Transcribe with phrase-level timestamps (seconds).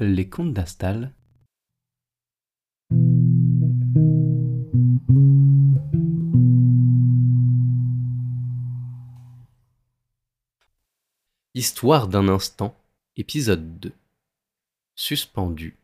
[0.00, 1.14] Les contes d'Astal.
[11.54, 12.76] Histoire d'un instant,
[13.14, 13.92] épisode 2
[14.96, 15.78] Suspendu.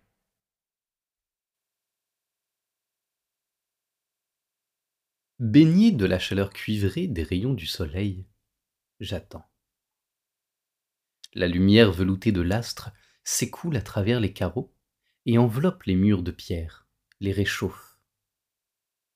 [5.38, 8.26] Baigné de la chaleur cuivrée des rayons du soleil,
[8.98, 9.48] j'attends.
[11.32, 12.90] La lumière veloutée de l'astre
[13.30, 14.74] s'écoule à travers les carreaux
[15.24, 16.88] et enveloppe les murs de pierre,
[17.20, 17.98] les réchauffe.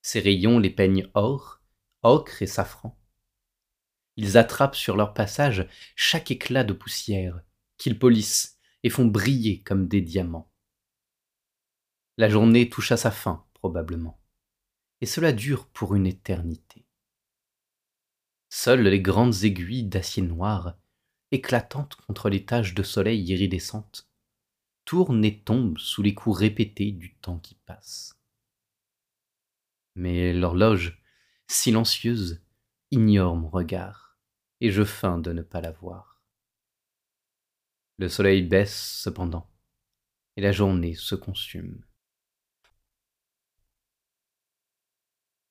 [0.02, 1.60] Ces rayons les peignent or,
[2.02, 2.96] ocre et safran.
[4.16, 7.42] Ils attrapent sur leur passage chaque éclat de poussière,
[7.76, 10.52] qu'ils polissent et font briller comme des diamants.
[12.16, 14.22] La journée touche à sa fin, probablement,
[15.00, 16.86] et cela dure pour une éternité.
[18.48, 20.76] Seules les grandes aiguilles d'acier noir
[21.34, 24.08] éclatantes contre les taches de soleil iridescentes,
[24.84, 28.18] tournent et tombent sous les coups répétés du temps qui passe.
[29.94, 31.02] Mais l'horloge,
[31.46, 32.44] silencieuse,
[32.90, 34.18] ignore mon regard,
[34.60, 36.22] et je feins de ne pas la voir.
[37.98, 39.50] Le soleil baisse cependant,
[40.36, 41.84] et la journée se consume.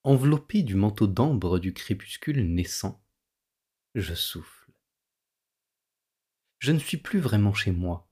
[0.03, 3.02] Enveloppé du manteau d'ambre du crépuscule naissant,
[3.95, 4.64] je souffle
[6.64, 8.09] je ne suis plus vraiment chez moi,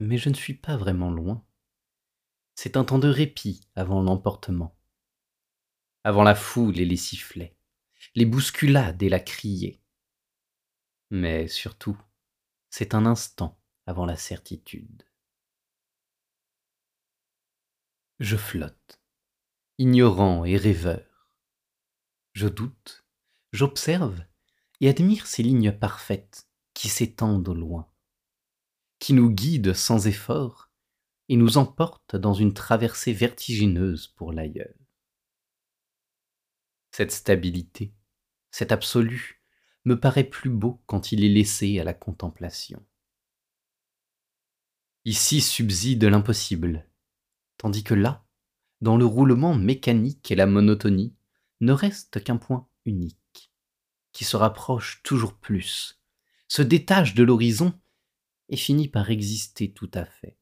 [0.00, 1.44] mais je ne suis pas vraiment loin.
[2.54, 4.76] C'est un temps de répit avant l'emportement,
[6.04, 7.56] avant la foule et les sifflets,
[8.14, 9.80] les bousculades et la criée.
[11.10, 11.96] Mais surtout,
[12.70, 15.04] c'est un instant avant la certitude.
[18.18, 19.00] Je flotte,
[19.78, 21.30] ignorant et rêveur.
[22.32, 23.04] Je doute,
[23.52, 24.24] j'observe
[24.80, 27.88] et admire ces lignes parfaites qui s'étendent au loin,
[28.98, 30.70] qui nous guident sans effort
[31.28, 34.74] et nous emportent dans une traversée vertigineuse pour l'ailleurs.
[36.90, 37.92] Cette stabilité,
[38.50, 39.42] cet absolu,
[39.84, 42.84] me paraît plus beau quand il est laissé à la contemplation.
[45.04, 46.88] Ici subside l'impossible,
[47.56, 48.26] tandis que là,
[48.80, 51.14] dans le roulement mécanique et la monotonie,
[51.60, 53.52] ne reste qu'un point unique,
[54.12, 55.98] qui se rapproche toujours plus
[56.48, 57.78] se détache de l'horizon
[58.48, 60.38] et finit par exister tout à fait.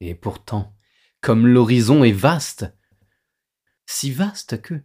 [0.00, 0.76] Et pourtant,
[1.20, 2.66] comme l'horizon est vaste,
[3.86, 4.82] si vaste que,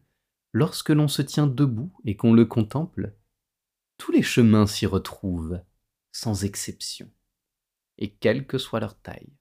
[0.54, 3.16] lorsque l'on se tient debout et qu'on le contemple,
[3.98, 5.62] tous les chemins s'y retrouvent,
[6.12, 7.12] sans exception,
[7.98, 9.34] et quelle que soit leur taille.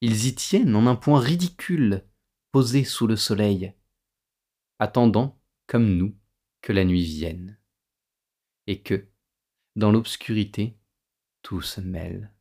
[0.00, 2.06] Ils y tiennent en un point ridicule,
[2.52, 3.74] posé sous le soleil,
[4.78, 6.16] attendant, comme nous,
[6.60, 7.58] que la nuit vienne
[8.66, 9.08] et que,
[9.76, 10.76] dans l'obscurité,
[11.42, 12.32] tout se mêle.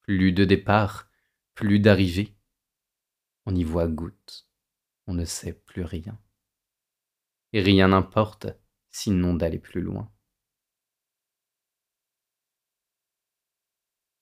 [0.00, 1.10] Plus de départ,
[1.54, 2.34] plus d'arrivée.
[3.46, 4.48] On y voit goutte,
[5.06, 6.18] on ne sait plus rien.
[7.52, 8.46] Et rien n'importe,
[8.90, 10.12] sinon d'aller plus loin.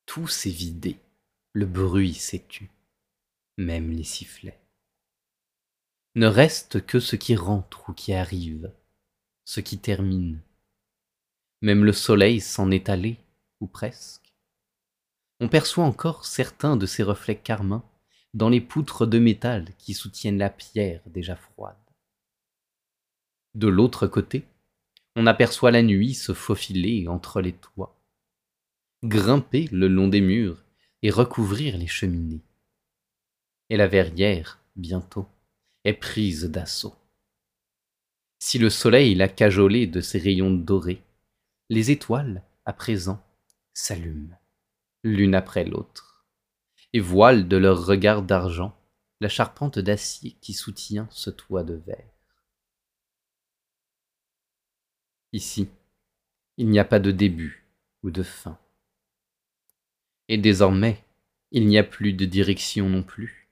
[0.06, 1.00] Tout s'est vidé,
[1.52, 2.70] le bruit s'est tu,
[3.56, 4.60] même les sifflets.
[6.14, 8.72] Ne reste que ce qui rentre ou qui arrive,
[9.44, 10.40] ce qui termine.
[11.66, 13.16] Même le soleil s'en est allé,
[13.60, 14.32] ou presque.
[15.40, 17.84] On perçoit encore certains de ses reflets carmins
[18.34, 21.74] dans les poutres de métal qui soutiennent la pierre déjà froide.
[23.56, 24.44] De l'autre côté,
[25.16, 28.00] on aperçoit la nuit se faufiler entre les toits,
[29.02, 30.62] grimper le long des murs
[31.02, 32.44] et recouvrir les cheminées.
[33.70, 35.26] Et la verrière, bientôt,
[35.82, 36.94] est prise d'assaut.
[38.38, 41.02] Si le soleil l'a cajolé de ses rayons dorés,
[41.68, 43.22] les étoiles, à présent,
[43.74, 44.38] s'allument,
[45.02, 46.26] l'une après l'autre,
[46.92, 48.76] et voilent de leur regard d'argent
[49.20, 52.12] la charpente d'acier qui soutient ce toit de verre.
[55.32, 55.68] Ici,
[56.56, 57.66] il n'y a pas de début
[58.02, 58.58] ou de fin.
[60.28, 61.04] Et désormais,
[61.50, 63.48] il n'y a plus de direction non plus.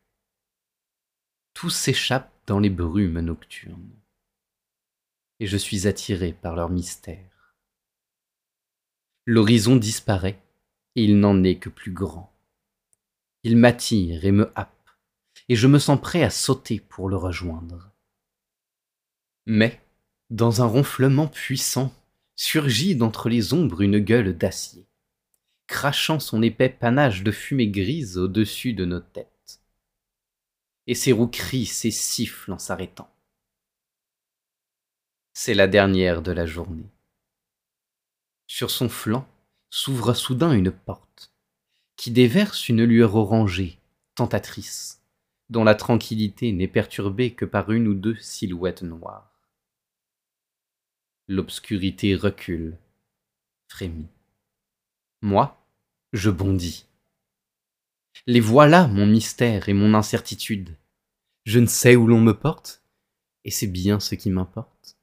[1.55, 3.95] Tout s'échappe dans les brumes nocturnes
[5.41, 7.34] et je suis attiré par leur mystère.
[9.27, 10.39] L'horizon disparaît,
[10.97, 12.31] et il n'en est que plus grand.
[13.43, 14.91] Il m'attire et me happe,
[15.49, 17.91] et je me sens prêt à sauter pour le rejoindre.
[19.47, 19.81] Mais,
[20.29, 21.95] dans un ronflement puissant,
[22.37, 24.87] surgit d'entre les ombres une gueule d'acier,
[25.67, 29.63] crachant son épais panache de fumée grise au-dessus de nos têtes.
[30.87, 33.11] Et ses roues crissent et sifflent en s'arrêtant.
[35.33, 36.91] C'est la dernière de la journée.
[38.47, 39.27] Sur son flanc,
[39.71, 41.33] s'ouvre soudain une porte
[41.97, 43.79] qui déverse une lueur orangée,
[44.15, 45.03] tentatrice,
[45.51, 49.31] dont la tranquillité n'est perturbée que par une ou deux silhouettes noires.
[51.29, 52.77] L'obscurité recule,
[53.69, 54.09] frémit.
[55.23, 55.65] Moi,
[56.13, 56.87] je bondis.
[58.27, 60.77] Les voilà mon mystère et mon incertitude.
[61.45, 62.83] Je ne sais où l'on me porte,
[63.45, 64.97] et c'est bien ce qui m'importe.